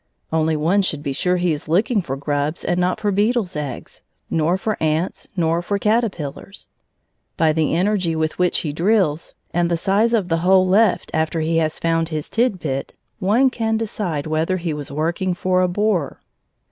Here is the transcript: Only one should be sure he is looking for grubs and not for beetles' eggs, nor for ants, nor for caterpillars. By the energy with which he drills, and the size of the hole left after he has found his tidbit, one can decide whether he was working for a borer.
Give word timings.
Only 0.33 0.55
one 0.55 0.81
should 0.81 1.03
be 1.03 1.13
sure 1.13 1.37
he 1.37 1.51
is 1.51 1.67
looking 1.67 2.01
for 2.01 2.15
grubs 2.17 2.65
and 2.65 2.79
not 2.79 2.99
for 2.99 3.11
beetles' 3.11 3.55
eggs, 3.55 4.01
nor 4.31 4.57
for 4.57 4.75
ants, 4.81 5.27
nor 5.37 5.61
for 5.61 5.77
caterpillars. 5.77 6.69
By 7.37 7.53
the 7.53 7.75
energy 7.75 8.15
with 8.15 8.39
which 8.39 8.61
he 8.61 8.73
drills, 8.73 9.35
and 9.53 9.69
the 9.69 9.77
size 9.77 10.15
of 10.15 10.27
the 10.27 10.37
hole 10.37 10.67
left 10.67 11.11
after 11.13 11.41
he 11.41 11.57
has 11.57 11.77
found 11.77 12.09
his 12.09 12.31
tidbit, 12.31 12.95
one 13.19 13.51
can 13.51 13.77
decide 13.77 14.25
whether 14.25 14.57
he 14.57 14.73
was 14.73 14.91
working 14.91 15.35
for 15.35 15.61
a 15.61 15.67
borer. 15.67 16.19